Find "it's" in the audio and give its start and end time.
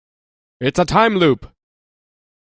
0.59-0.79